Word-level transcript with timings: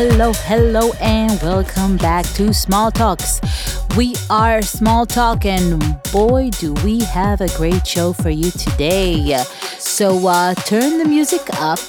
Hello, 0.00 0.32
hello, 0.32 0.92
and 1.00 1.42
welcome 1.42 1.96
back 1.96 2.24
to 2.34 2.54
Small 2.54 2.92
ToKs. 2.92 3.96
We 3.96 4.14
are 4.30 4.62
Small 4.62 5.04
Tok, 5.04 5.44
and 5.44 6.00
boy, 6.12 6.50
do 6.50 6.72
we 6.84 7.00
have 7.00 7.40
a 7.40 7.48
great 7.56 7.84
show 7.84 8.12
for 8.12 8.30
you 8.30 8.52
today. 8.52 9.42
So 9.80 10.28
uh, 10.28 10.54
turn 10.54 10.98
the 10.98 11.04
music 11.04 11.42
up 11.54 11.80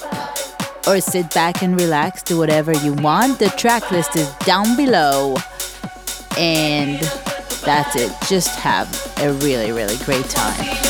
or 0.88 1.00
sit 1.00 1.32
back 1.32 1.62
and 1.62 1.80
relax, 1.80 2.24
do 2.24 2.36
whatever 2.36 2.72
you 2.78 2.94
want. 2.94 3.38
The 3.38 3.48
track 3.50 3.92
list 3.92 4.16
is 4.16 4.28
down 4.38 4.76
below, 4.76 5.36
and 6.36 6.98
that's 7.64 7.94
it. 7.94 8.12
Just 8.26 8.58
have 8.58 8.88
a 9.18 9.32
really, 9.34 9.70
really 9.70 9.98
great 9.98 10.28
time. 10.28 10.89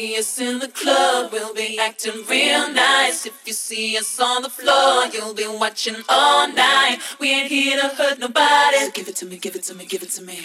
See 0.00 0.16
us 0.16 0.40
in 0.40 0.58
the 0.60 0.68
club, 0.68 1.30
we'll 1.30 1.54
be 1.54 1.78
acting 1.78 2.24
real 2.26 2.72
nice. 2.72 3.26
If 3.26 3.36
you 3.46 3.52
see 3.52 3.98
us 3.98 4.18
on 4.18 4.40
the 4.42 4.48
floor, 4.48 5.04
you'll 5.12 5.34
be 5.34 5.46
watching 5.46 5.96
all 6.08 6.48
night. 6.48 6.98
We 7.20 7.30
ain't 7.30 7.48
here 7.48 7.78
to 7.78 7.88
hurt 7.88 8.18
nobody. 8.18 8.78
So 8.78 8.90
give 8.92 9.08
it 9.08 9.16
to 9.16 9.26
me, 9.26 9.36
give 9.36 9.56
it 9.56 9.64
to 9.64 9.74
me, 9.74 9.84
give 9.84 10.02
it 10.02 10.10
to 10.12 10.22
me. 10.22 10.38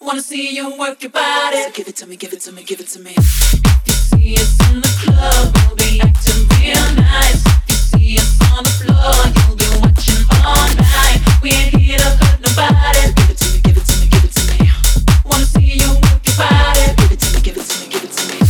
Wanna 0.00 0.20
see 0.20 0.56
you 0.56 0.76
work 0.76 1.00
your 1.02 1.12
body. 1.12 1.62
So 1.62 1.70
give 1.70 1.86
it 1.86 1.96
to 1.96 2.06
me, 2.08 2.16
give 2.16 2.32
it 2.32 2.40
to 2.40 2.52
me, 2.52 2.64
give 2.64 2.80
it 2.80 2.88
to 2.88 2.98
me. 2.98 3.14
If 3.16 3.86
you 3.86 3.94
see 3.94 4.34
us 4.34 4.54
in 4.68 4.80
the 4.80 4.92
club, 5.02 5.54
we'll 5.54 5.76
be 5.76 6.00
acting 6.00 6.42
real 6.58 6.88
nice. 6.96 7.42
If 7.46 7.70
you 7.70 7.76
see 7.92 8.18
us 8.18 8.34
on 8.50 8.64
the 8.64 8.74
floor, 8.80 9.18
you'll 9.36 9.58
be 9.62 9.68
watching 9.78 10.22
all 10.42 10.68
night. 10.74 11.18
We 11.42 11.50
ain't 11.50 11.74
here 11.76 11.98
to 11.98 12.10
hurt 12.18 12.40
nobody. 12.42 13.02
So 13.06 13.14
give 13.14 13.30
it 13.30 13.38
to 13.42 13.46
me, 13.54 13.58
give 13.62 13.76
it 13.78 13.86
to 13.86 13.94
me, 14.00 14.06
give 14.10 14.24
it 14.24 14.32
to 14.38 14.42
me. 14.50 14.58
Wanna 15.24 15.46
see 15.54 15.78
you 15.82 15.90
work 16.02 16.22
your 16.26 16.36
body. 16.42 16.82
Give 16.98 17.12
it 17.14 17.20
to 17.20 17.28
me, 17.34 17.40
give 17.46 17.56
it 17.56 17.62
to 17.62 17.74
me, 17.78 17.86
give 17.94 18.02
it 18.02 18.10
to 18.10 18.22
me. 18.34 18.47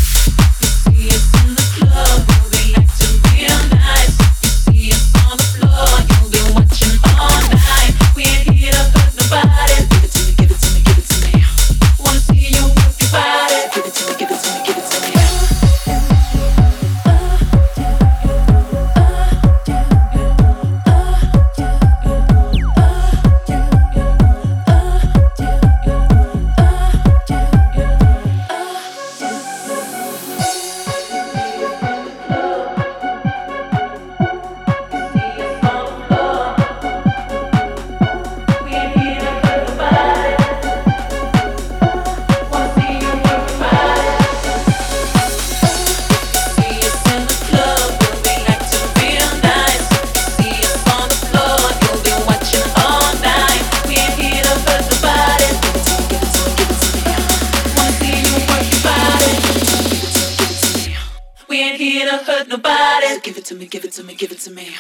Give 63.79 63.85
it 63.85 63.93
to 63.93 64.03
me, 64.03 64.15
give 64.17 64.33
it 64.33 64.41
to 64.41 64.51
me. 64.51 64.75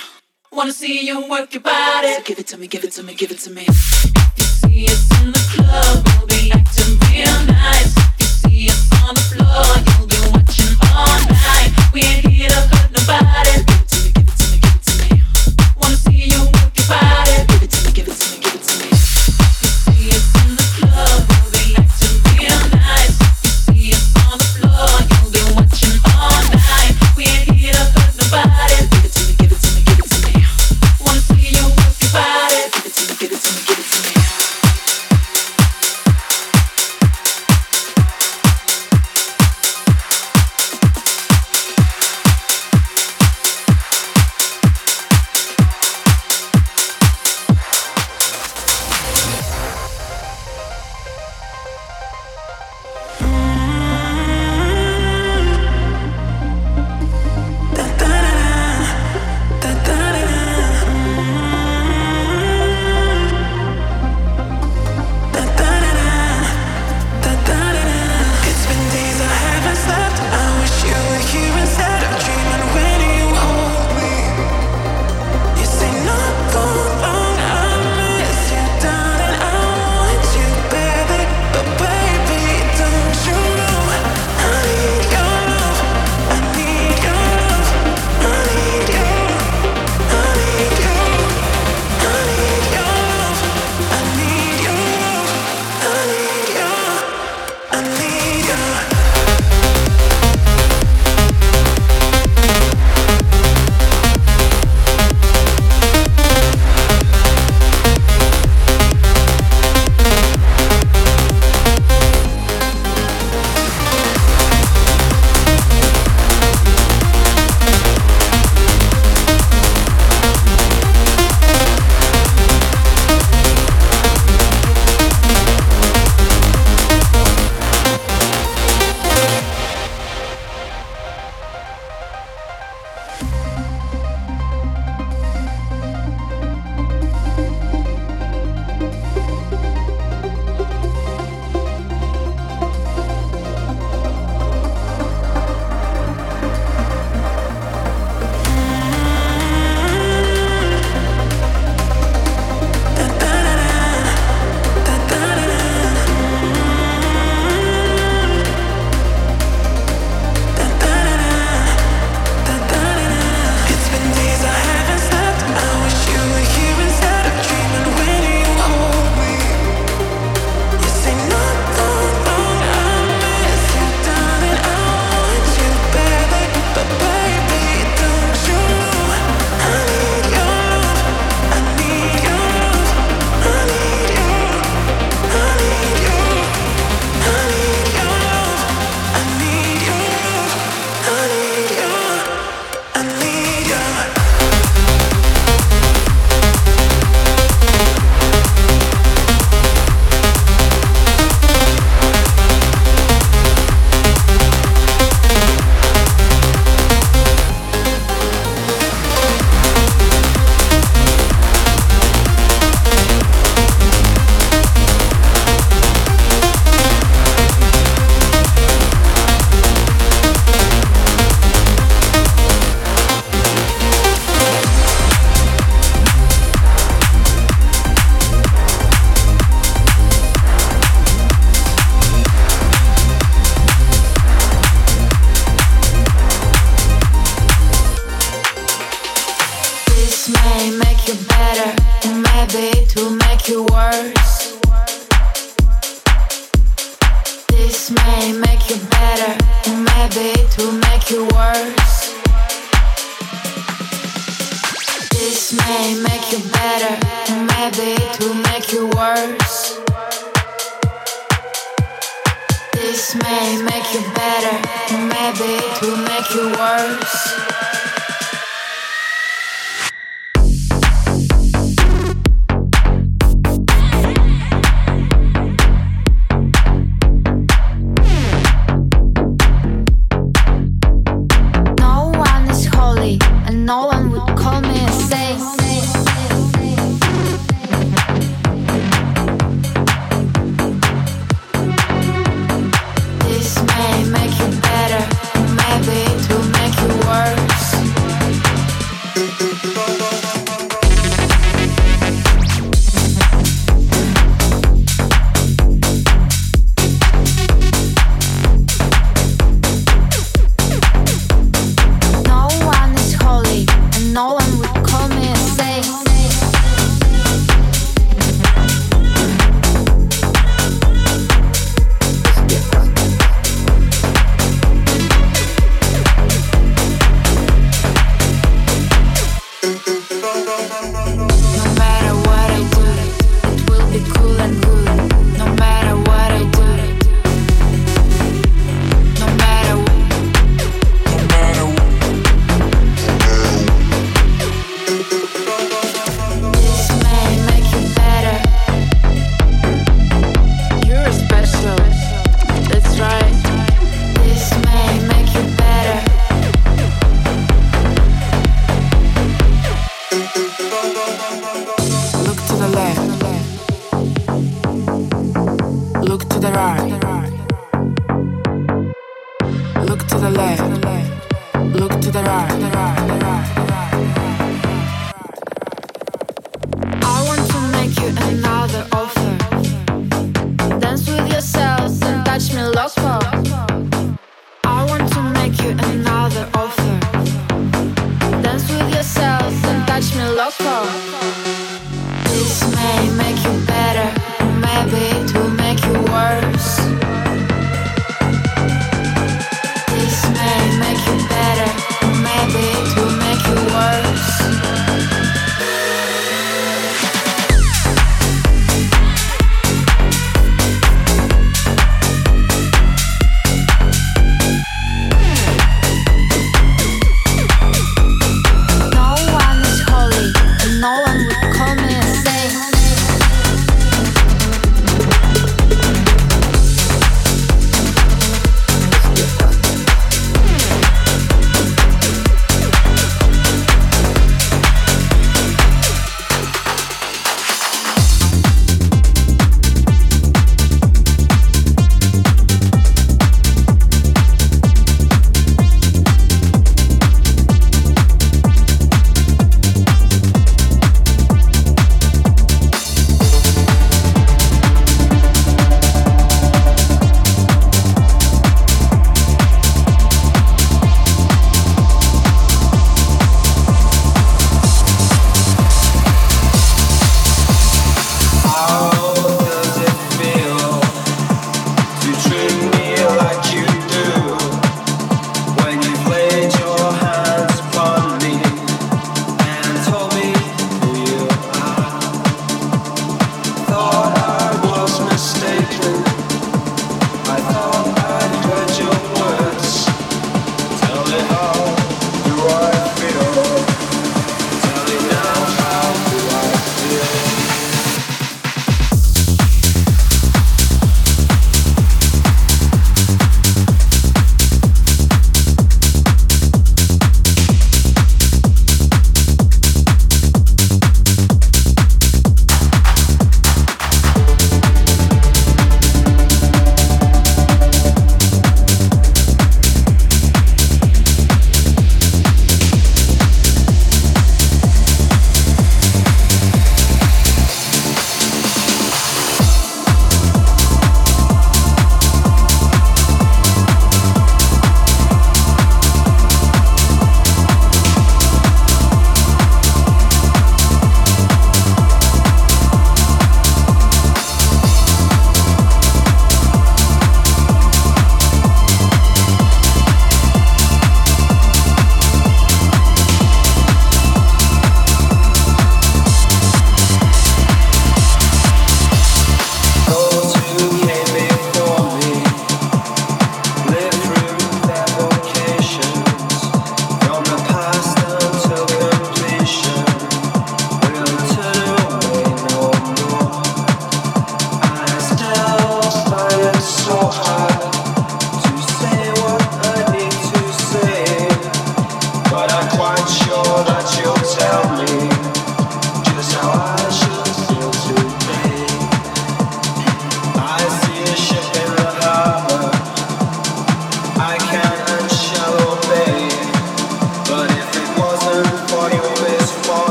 Wanna 0.50 0.72
see 0.72 1.06
you 1.06 1.31
work 1.31 1.54
your 1.54 1.62
body. 1.62 2.14
So 2.14 2.22
Give 2.25 2.41
it 2.41 2.48
to 2.48 2.59
me, 2.59 2.66
give 2.66 2.82
it 2.82 2.91
to 2.94 3.04
me, 3.04 3.14
give 3.14 3.31
it 3.31 3.38
to 3.38 3.50
me. 3.50 3.62
You 3.62 4.44
see 4.44 4.86
us 4.86 5.22
in 5.22 5.31
the 5.31 5.38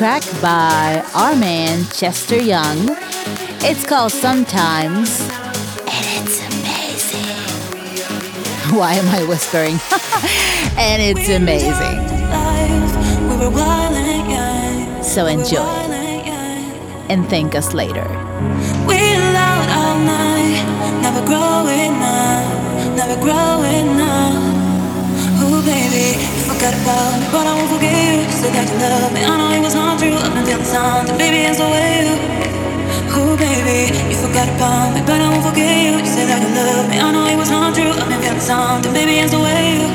Track 0.00 0.24
by 0.40 1.04
our 1.14 1.36
man 1.36 1.84
Chester 1.92 2.42
Young. 2.42 2.96
It's 3.60 3.84
called 3.84 4.12
Sometimes, 4.12 5.20
and 5.20 6.06
it's 6.16 6.40
amazing. 6.40 7.28
Why 8.78 8.94
am 8.94 9.06
I 9.08 9.28
whispering? 9.28 9.74
and 10.78 11.02
it's 11.02 11.28
amazing. 11.28 12.00
So 15.04 15.26
enjoy 15.26 15.58
and 17.10 17.28
thank 17.28 17.54
us 17.54 17.74
later. 17.74 18.08
We're 18.88 19.36
out 19.36 19.68
all 19.68 19.98
night, 19.98 20.64
never 21.02 21.20
growing 21.26 21.92
up, 22.00 22.96
never 22.96 23.20
growing 23.20 24.00
up. 24.00 24.32
Ooh, 25.42 25.62
baby 25.62 26.40
forgot 26.60 26.74
about 26.82 27.20
me, 27.20 27.26
but 27.32 27.46
I 27.46 27.54
won't 27.54 27.70
forget 27.70 27.92
you. 27.92 28.20
You 28.20 28.32
said 28.32 28.52
that 28.52 28.68
you 28.68 28.78
love 28.80 29.12
me, 29.12 29.24
I 29.24 29.36
know 29.38 29.49
and 30.68 31.16
baby, 31.16 31.48
it's 31.48 31.56
the 31.56 31.64
way 31.64 32.04
you. 32.04 32.16
Ooh, 33.16 33.36
baby, 33.36 33.96
you 34.12 34.16
forgot 34.20 34.48
about 34.48 34.92
me, 34.94 35.00
but 35.08 35.20
I 35.20 35.28
won't 35.32 35.44
forget 35.44 35.72
you. 35.72 35.96
You 35.96 36.06
said 36.06 36.28
that 36.28 36.44
you 36.44 36.52
love 36.52 36.88
me, 36.90 37.00
I 37.00 37.10
know 37.12 37.24
it 37.26 37.36
was 37.36 37.48
not 37.50 37.74
true 37.74 37.92
until 37.96 38.34
the 38.34 38.40
sound, 38.40 38.84
and 38.84 38.94
baby, 38.94 39.24
it's 39.24 39.32
the 39.32 39.40
way 39.40 39.80
you. 39.80 39.88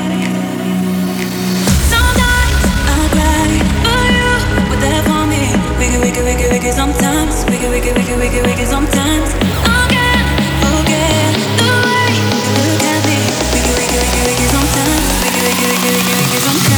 Sometimes 1.86 2.58
I 2.82 2.98
cry 3.14 3.46
for 3.86 4.02
you, 4.10 4.30
but 4.66 4.78
there 4.82 5.02
for 5.06 5.22
me. 5.30 5.54
Wiggy, 5.78 5.98
wiggy, 6.02 6.22
wiggy, 6.26 6.46
wiggy, 6.50 6.72
sometimes. 6.74 7.46
Wiggy, 7.46 7.68
wiggy, 7.70 7.92
wiggy, 7.94 8.14
wiggy, 8.18 8.40
wiggy, 8.42 8.66
sometimes. 8.66 9.30
I 9.70 9.86
can't 9.86 10.26
forget 10.66 11.30
the 11.62 11.70
way 11.86 12.10
you 12.10 12.26
look 12.58 12.82
at 12.90 13.00
me. 13.06 13.18
Wiggy, 13.54 13.70
wiggy, 13.70 13.96
wiggy, 14.02 14.22
wiggy, 14.26 14.46
sometimes. 14.50 15.06
Wiggy, 15.30 15.66
wiggy, 15.70 15.90
wiggy, 15.94 16.14
wiggy, 16.18 16.38
sometimes 16.42 16.75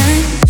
time 0.00 0.49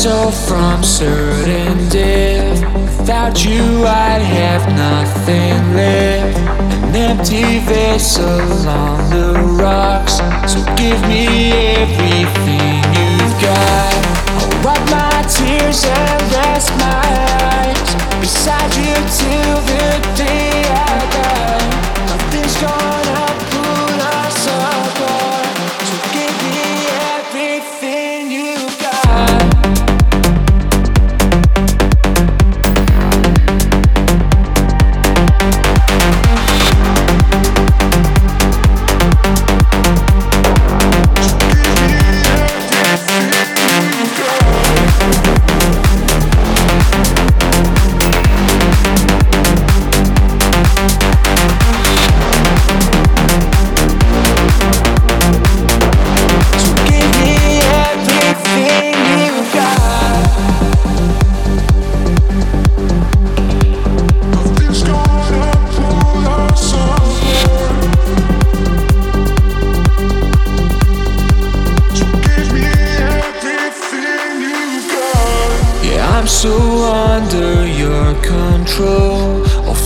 so 0.00 0.30
from 0.30 0.82
Sir 0.82 1.19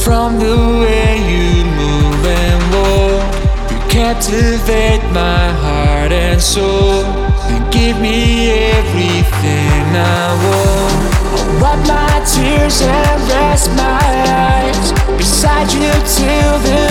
from 0.04 0.38
the 0.38 0.56
way 0.84 1.16
you 1.32 1.64
move 1.80 2.22
and 2.26 2.62
walk. 2.74 3.24
You 3.70 3.78
captivate 3.88 5.02
my 5.12 5.48
heart 5.64 6.12
and 6.12 6.40
soul. 6.40 7.04
And 7.48 7.64
give 7.72 7.98
me 8.00 8.50
everything 8.78 9.84
I 9.96 10.26
want. 10.44 11.00
I'll 11.34 11.60
wipe 11.62 11.82
my 11.88 12.14
tears 12.32 12.82
and 12.82 13.20
rest 13.32 13.70
my 13.70 14.10
eyes 14.52 14.92
beside 15.16 15.72
you 15.72 15.92
till 16.16 16.54
the 16.68 16.83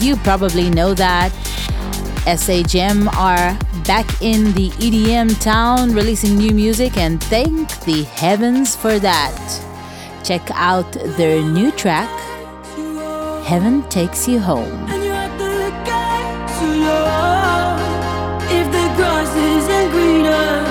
You 0.00 0.16
probably 0.16 0.70
know 0.70 0.94
that 0.94 1.30
SHM 2.24 3.12
are 3.14 3.56
back 3.84 4.22
in 4.22 4.52
the 4.54 4.70
EDM 4.70 5.38
town 5.42 5.92
releasing 5.92 6.36
new 6.36 6.52
music 6.54 6.96
and 6.96 7.22
thank 7.24 7.68
the 7.80 8.04
heavens 8.04 8.74
for 8.74 8.98
that. 8.98 9.36
Check 10.24 10.42
out 10.54 10.90
their 10.92 11.42
new 11.42 11.70
track, 11.72 12.08
Heaven 13.44 13.82
Takes 13.90 14.26
You 14.26 14.40
Home. 14.40 14.86
greener 19.90 20.69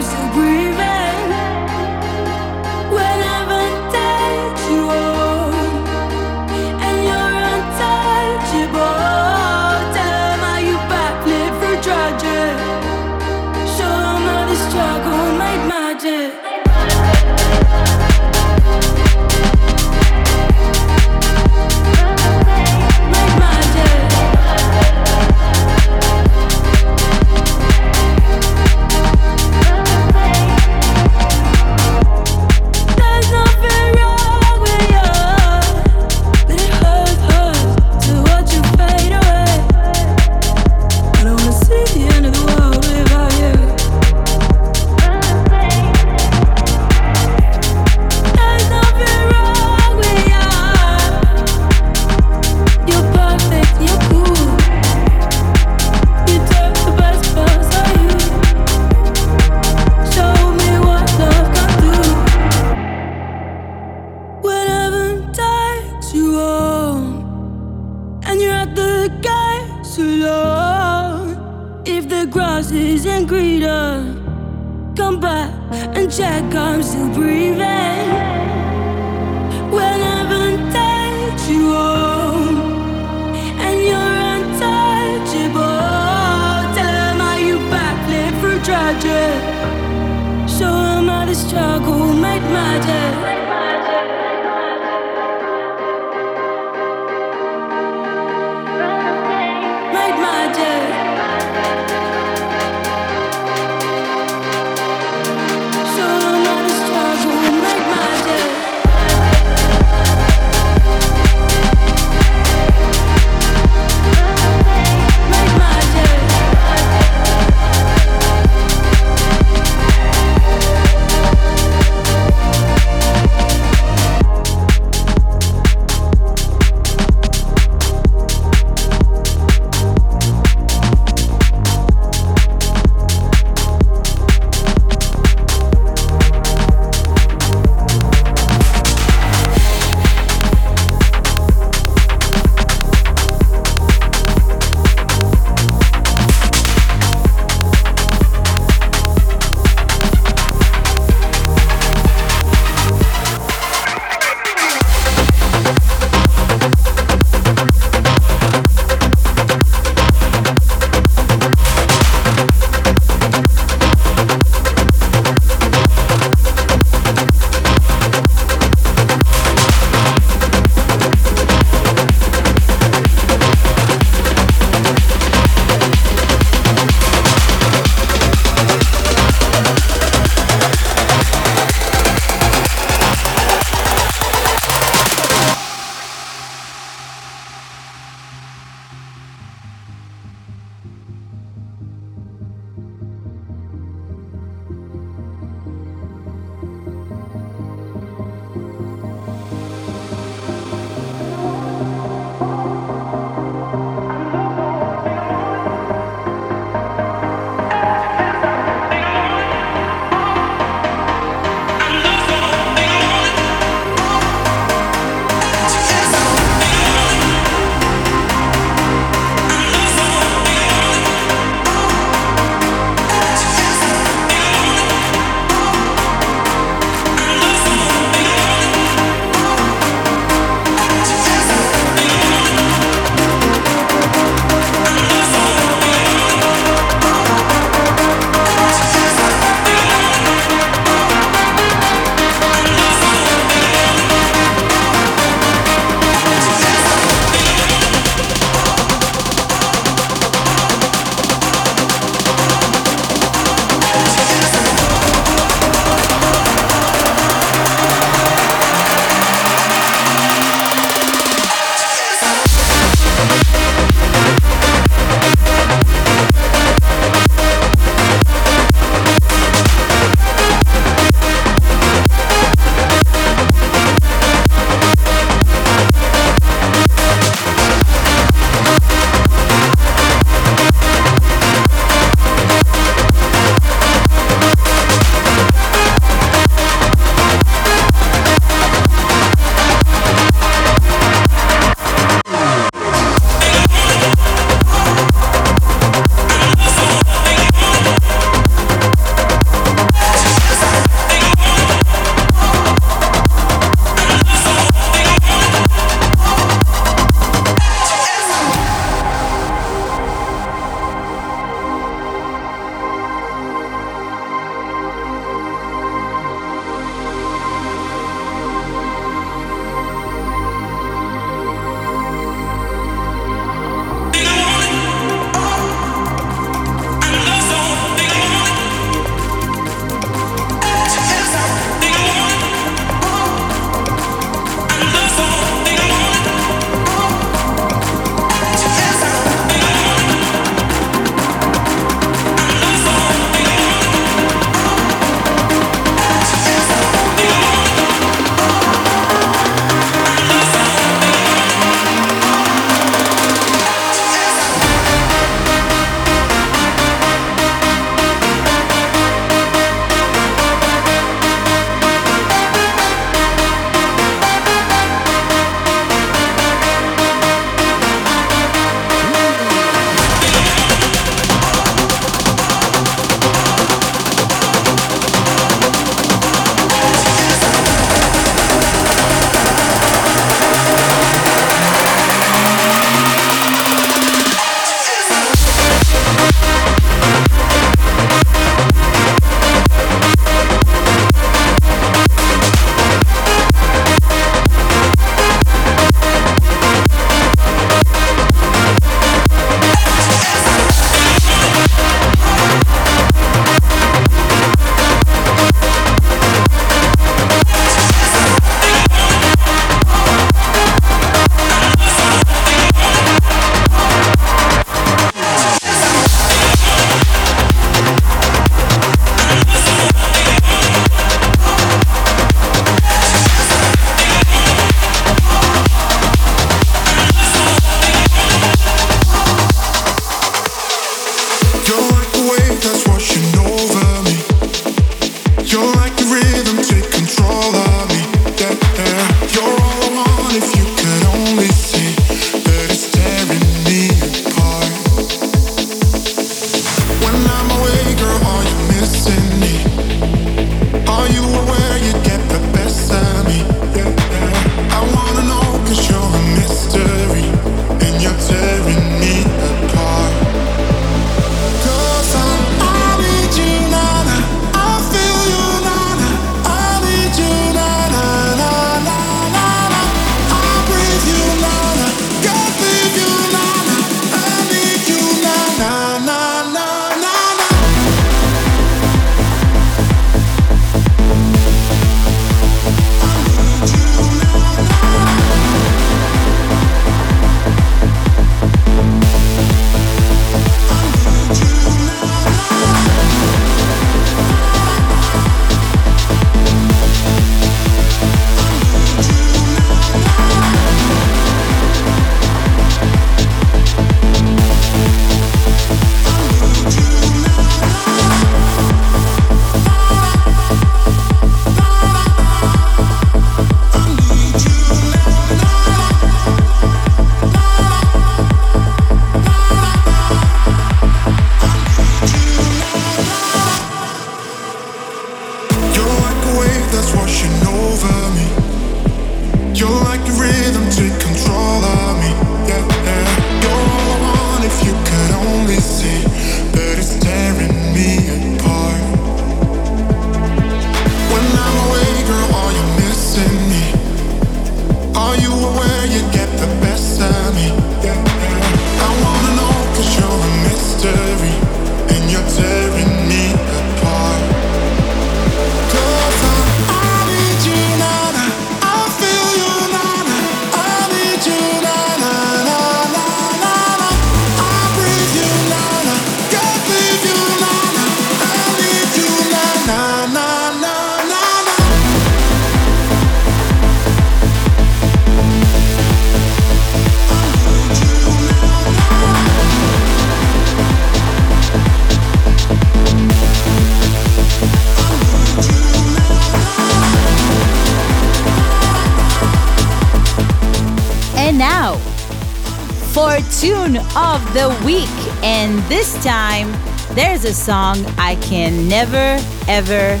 there's 596.96 597.26
a 597.26 597.34
song 597.34 597.84
I 597.98 598.16
can 598.22 598.68
never 598.68 599.20
ever 599.48 600.00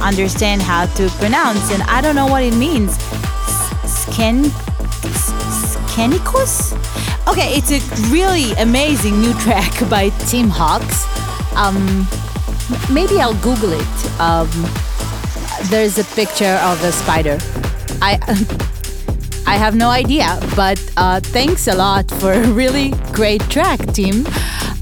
understand 0.00 0.62
how 0.62 0.86
to 0.86 1.08
pronounce, 1.18 1.72
and 1.72 1.82
I 1.82 2.00
don't 2.00 2.14
know 2.14 2.28
what 2.28 2.44
it 2.44 2.54
means. 2.54 2.96
Sken. 3.82 4.44
Skenikos? 5.66 6.72
Okay, 7.28 7.54
it's 7.56 7.72
a 7.72 8.12
really 8.12 8.52
amazing 8.52 9.20
new 9.20 9.34
track 9.40 9.72
by 9.90 10.10
Tim 10.30 10.48
Hox. 10.48 11.04
Um, 11.56 12.06
maybe 12.94 13.20
I'll 13.20 13.34
Google 13.42 13.72
it. 13.72 14.20
Um, 14.20 14.48
there's 15.68 15.98
a 15.98 16.04
picture 16.14 16.58
of 16.62 16.82
a 16.84 16.92
spider. 16.92 17.38
I 18.00 18.20
I 19.48 19.56
have 19.56 19.74
no 19.74 19.90
idea, 19.90 20.38
but 20.54 20.78
uh, 20.96 21.20
thanks 21.20 21.66
a 21.68 21.74
lot 21.74 22.10
for 22.10 22.32
a 22.32 22.48
really 22.48 22.90
great 23.12 23.40
track, 23.42 23.80
team. 23.92 24.24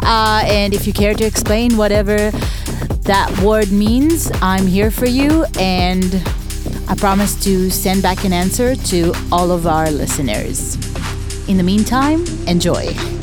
Uh, 0.05 0.43
and 0.45 0.75
if 0.75 0.87
you 0.87 0.93
care 0.93 1.15
to 1.15 1.25
explain 1.25 1.77
whatever 1.77 2.31
that 3.05 3.41
word 3.43 3.73
means, 3.73 4.31
I'm 4.43 4.67
here 4.67 4.91
for 4.91 5.07
you, 5.07 5.45
and 5.59 6.23
I 6.89 6.95
promise 6.95 7.43
to 7.45 7.71
send 7.71 8.03
back 8.03 8.25
an 8.25 8.33
answer 8.33 8.77
to 8.77 9.13
all 9.33 9.51
of 9.51 9.67
our 9.67 9.91
listeners. 9.91 10.77
In 11.49 11.57
the 11.57 11.63
meantime, 11.63 12.25
enjoy. 12.47 13.14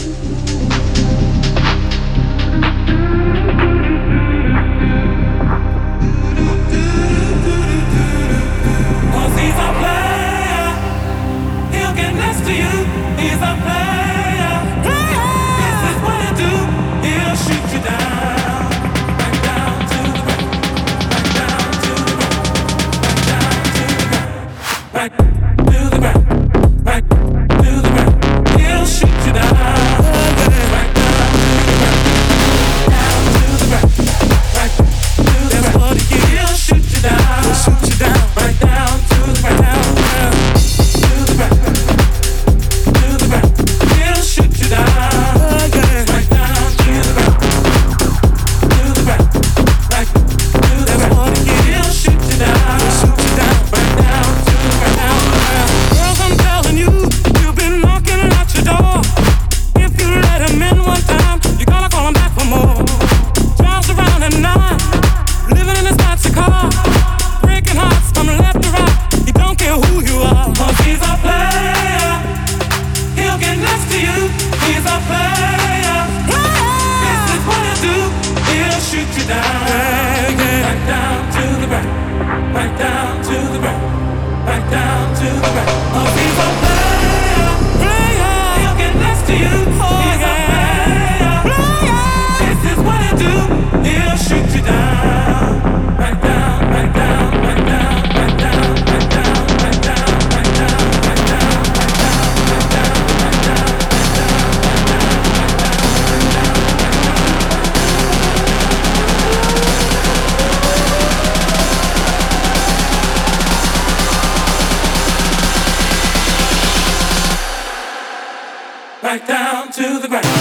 right 119.11 119.27
down 119.27 119.69
to 119.69 119.99
the 119.99 120.07
ground. 120.07 120.40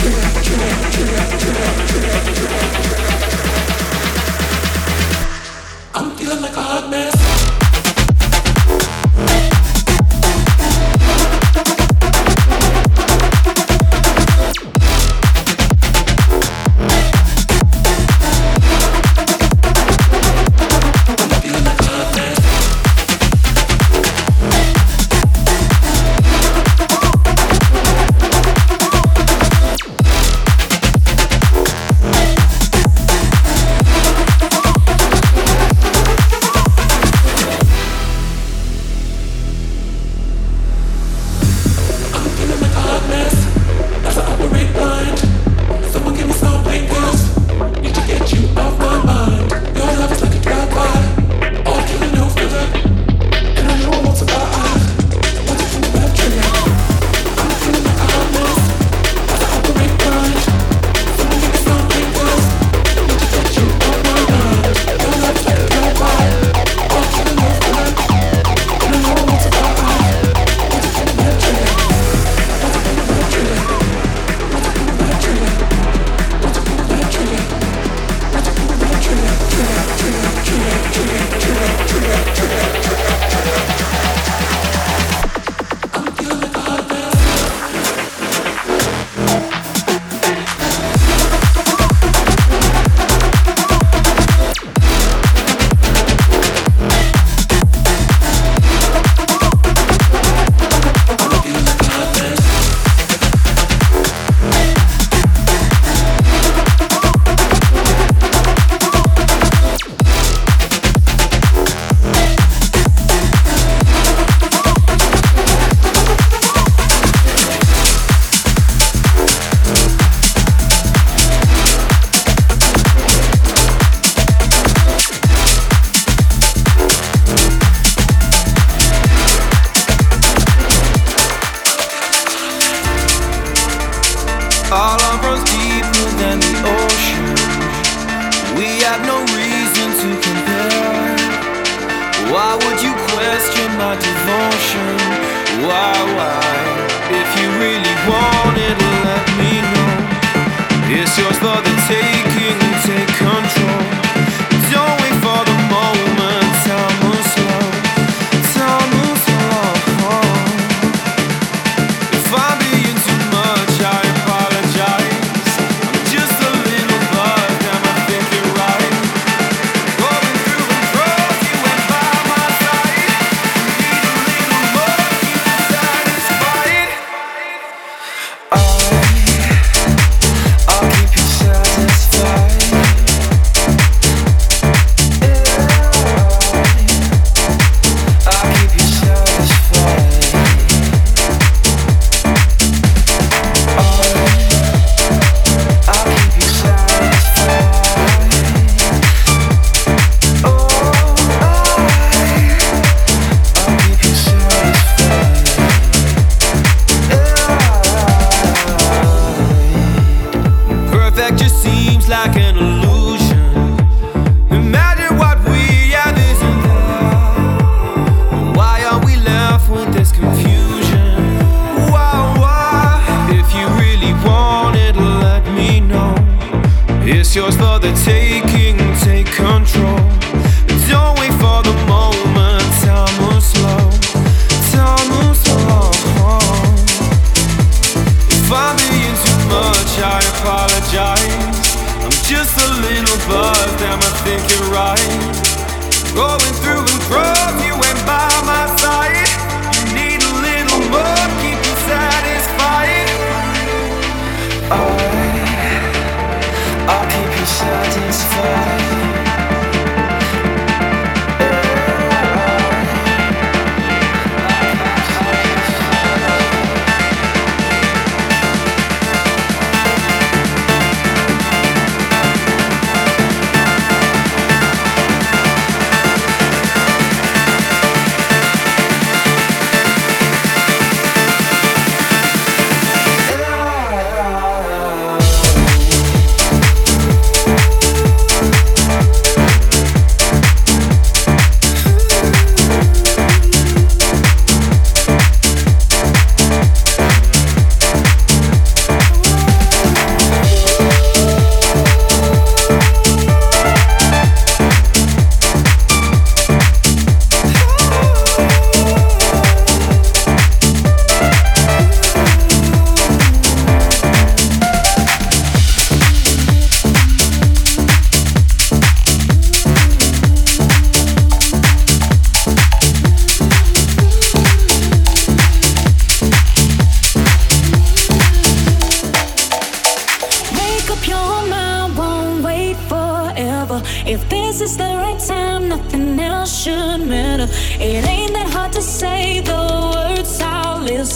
Check 0.00 0.14
out, 0.14 0.42
check 0.42 0.58
out, 0.58 0.92
check 0.92 1.08
out, 1.12 1.40
check 1.40 1.60
out, 1.60 1.88
check 1.88 2.04
out, 2.04 2.34
check 2.34 2.50
out, 2.50 2.74
check 2.74 2.84
out. 2.86 2.89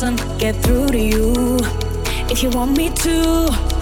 doesn't 0.04 0.38
get 0.38 0.54
through 0.62 0.88
to 0.88 0.98
you. 0.98 1.56
If 2.30 2.42
you 2.42 2.50
want 2.50 2.76
me 2.76 2.90
to, 2.90 3.73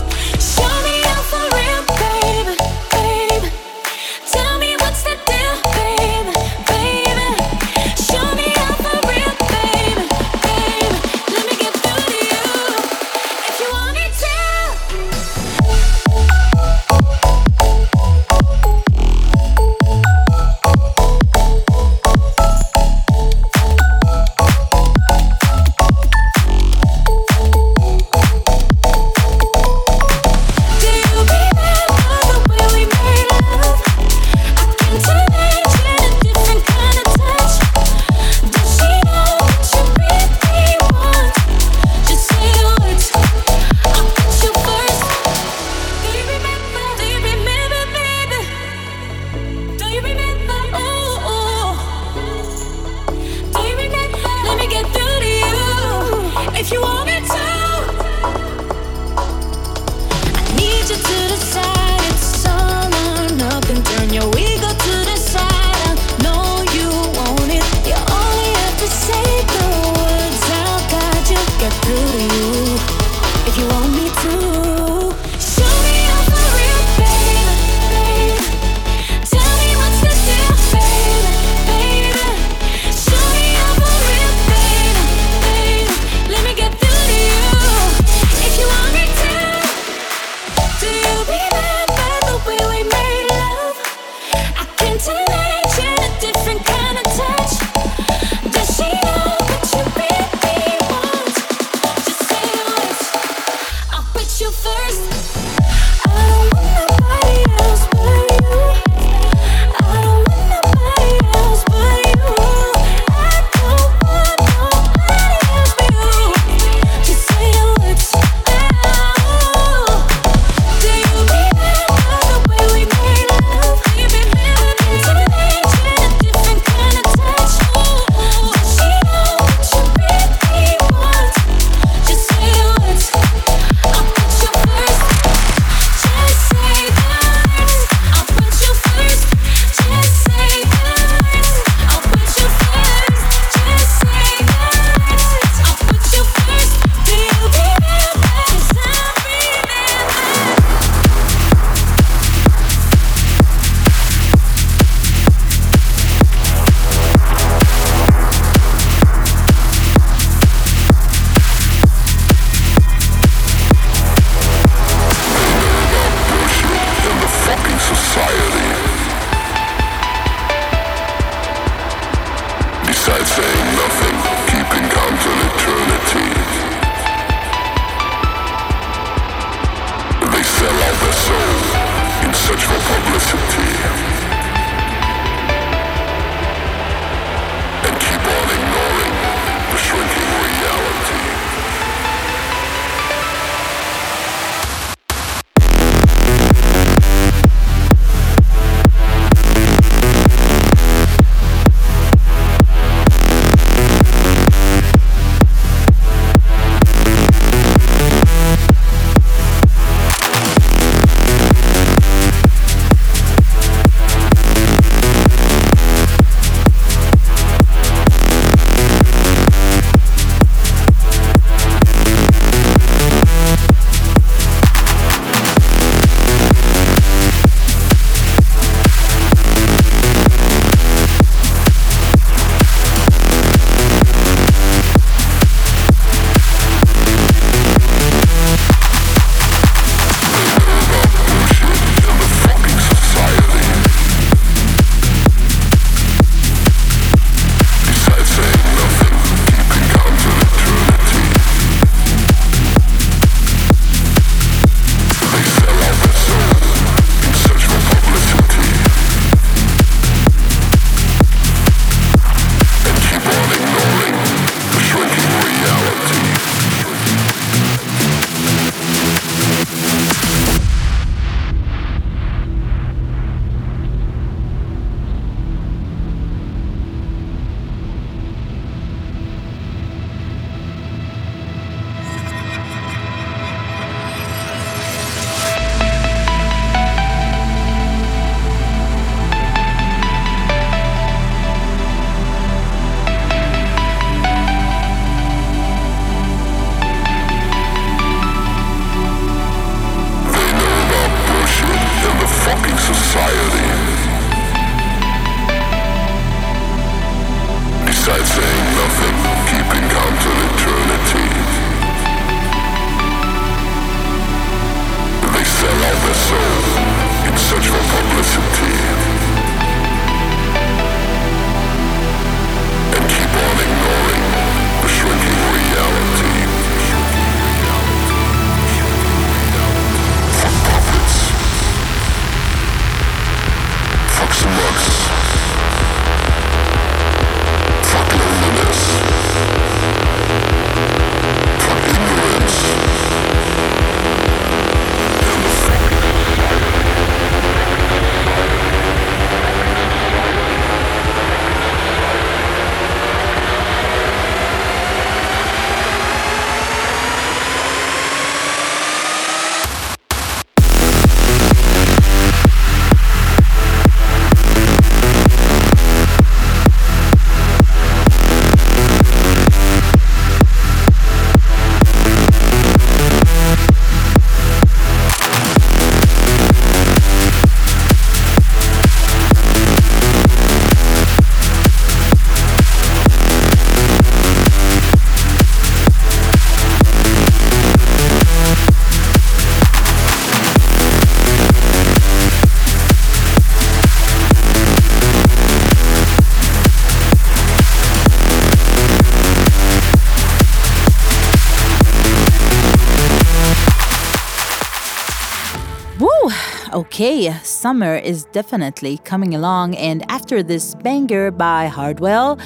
Okay, 406.93 407.33
summer 407.43 407.97
is 407.97 408.27
definitely 408.33 408.99
coming 408.99 409.35
along, 409.35 409.75
and 409.77 410.05
after 410.11 410.43
this 410.43 410.75
banger 410.75 411.31
by 411.31 411.67
Hardwell, 411.67 412.39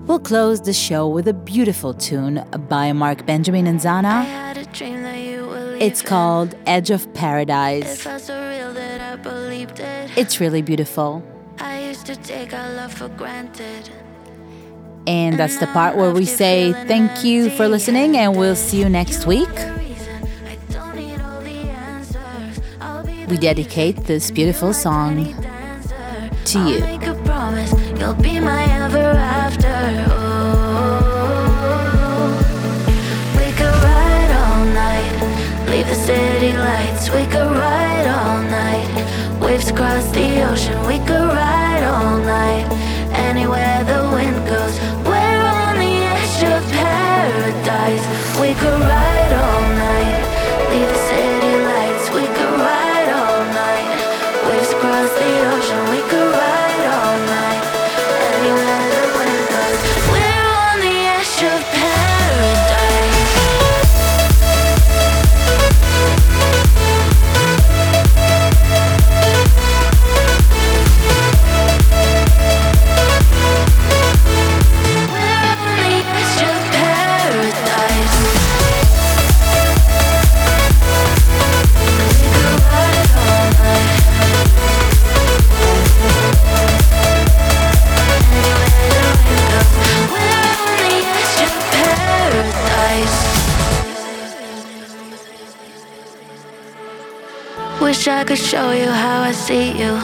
we'll 0.00 0.18
close 0.18 0.60
the 0.60 0.74
show 0.74 1.08
with 1.08 1.26
a 1.28 1.32
beautiful 1.32 1.94
tune 1.94 2.44
by 2.68 2.92
Marc 2.92 3.24
Benjamin 3.24 3.66
and 3.66 3.80
Zana. 3.80 4.26
It's 5.80 6.02
called 6.02 6.54
Edge 6.66 6.90
of 6.90 7.10
Paradise. 7.14 8.06
It's 10.14 10.40
really 10.40 10.60
beautiful. 10.60 11.22
And 15.06 15.38
that's 15.38 15.56
the 15.56 15.68
part 15.72 15.96
where 15.96 16.12
we 16.12 16.26
say 16.26 16.74
thank 16.86 17.24
you 17.24 17.48
for 17.48 17.66
listening, 17.66 18.18
and 18.18 18.36
we'll 18.36 18.56
see 18.56 18.78
you 18.78 18.90
next 18.90 19.24
week. 19.24 19.48
We 23.28 23.36
dedicate 23.36 23.96
this 24.04 24.30
beautiful 24.30 24.72
song 24.72 25.34
to 26.44 26.58
you. 26.68 26.80
Leave 35.66 35.88
the 35.88 35.94
city 35.94 36.52
lights. 36.56 37.10
We 37.10 37.24
could 37.26 37.50
ride 37.50 38.06
all 38.06 38.40
night, 38.42 38.88
waves 39.42 39.66
the 39.72 40.48
ocean. 40.48 40.78
We 40.86 40.98
could 41.00 41.28
ride 41.42 41.82
all 41.84 42.18
night, 42.18 42.66
anywhere 43.12 43.84
the 43.84 44.08
wind 44.14 44.36
goes. 44.48 44.78
We're 45.04 45.42
on 45.42 45.76
the 45.76 45.94
edge 46.14 46.44
of 46.44 46.62
paradise. 46.72 48.04
We 48.40 48.54
could 48.54 48.80
ride 48.80 49.15
Wish 97.86 98.08
I 98.08 98.24
could 98.24 98.36
show 98.36 98.72
you 98.72 98.90
how 98.90 99.20
I 99.22 99.30
see 99.30 99.70
you. 99.70 100.00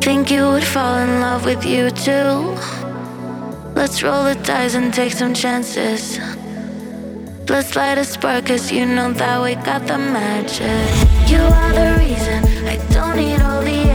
Think 0.00 0.30
you 0.30 0.48
would 0.48 0.64
fall 0.64 0.96
in 0.96 1.20
love 1.20 1.44
with 1.44 1.62
you 1.62 1.90
too. 1.90 2.56
Let's 3.74 4.02
roll 4.02 4.24
the 4.24 4.34
dice 4.42 4.74
and 4.74 4.94
take 4.94 5.12
some 5.12 5.34
chances. 5.34 6.18
Let's 7.50 7.76
light 7.76 7.98
a 7.98 8.04
spark, 8.04 8.46
cause 8.46 8.72
you 8.72 8.86
know 8.86 9.12
that 9.12 9.42
we 9.42 9.56
got 9.56 9.86
the 9.86 9.98
magic. 9.98 10.88
You 11.30 11.42
are 11.60 11.72
the 11.74 11.98
reason, 12.00 12.40
I 12.66 12.76
don't 12.94 13.16
need 13.16 13.42
all 13.42 13.60
the 13.60 13.91